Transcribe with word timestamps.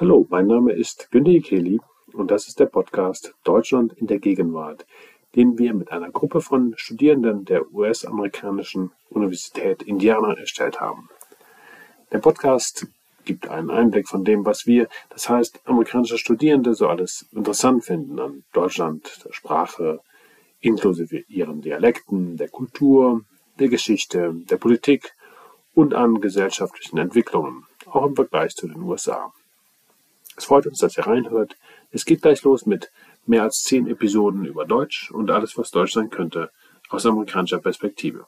Hallo, 0.00 0.28
mein 0.30 0.46
Name 0.46 0.74
ist 0.74 1.10
Günter 1.10 1.32
Ikeli 1.32 1.80
und 2.12 2.30
das 2.30 2.46
ist 2.46 2.60
der 2.60 2.66
Podcast 2.66 3.34
Deutschland 3.42 3.94
in 3.94 4.06
der 4.06 4.20
Gegenwart, 4.20 4.86
den 5.34 5.58
wir 5.58 5.74
mit 5.74 5.90
einer 5.90 6.12
Gruppe 6.12 6.40
von 6.40 6.72
Studierenden 6.76 7.44
der 7.44 7.74
US-amerikanischen 7.74 8.92
Universität 9.10 9.82
Indiana 9.82 10.34
erstellt 10.34 10.80
haben. 10.80 11.08
Der 12.12 12.20
Podcast 12.20 12.86
gibt 13.24 13.48
einen 13.48 13.70
Einblick 13.70 14.06
von 14.06 14.22
dem, 14.22 14.46
was 14.46 14.68
wir, 14.68 14.86
das 15.10 15.28
heißt 15.28 15.62
amerikanische 15.64 16.18
Studierende, 16.18 16.74
so 16.74 16.86
alles 16.86 17.26
interessant 17.32 17.84
finden 17.84 18.20
an 18.20 18.44
Deutschland, 18.52 19.24
der 19.24 19.32
Sprache, 19.32 19.98
inklusive 20.60 21.24
ihren 21.26 21.60
Dialekten, 21.60 22.36
der 22.36 22.50
Kultur, 22.50 23.22
der 23.58 23.66
Geschichte, 23.66 24.32
der 24.48 24.58
Politik 24.58 25.12
und 25.74 25.92
an 25.92 26.20
gesellschaftlichen 26.20 26.98
Entwicklungen, 26.98 27.66
auch 27.86 28.06
im 28.06 28.14
Vergleich 28.14 28.54
zu 28.54 28.68
den 28.68 28.80
USA. 28.82 29.32
Es 30.38 30.44
freut 30.44 30.68
uns, 30.68 30.78
dass 30.78 30.96
ihr 30.96 31.04
reinhört. 31.04 31.56
Es 31.90 32.04
geht 32.04 32.22
gleich 32.22 32.44
los 32.44 32.64
mit 32.64 32.92
mehr 33.26 33.42
als 33.42 33.64
zehn 33.64 33.88
Episoden 33.88 34.44
über 34.44 34.64
Deutsch 34.64 35.10
und 35.10 35.32
alles, 35.32 35.58
was 35.58 35.72
Deutsch 35.72 35.92
sein 35.92 36.10
könnte, 36.10 36.50
aus 36.90 37.04
amerikanischer 37.04 37.58
Perspektive. 37.58 38.24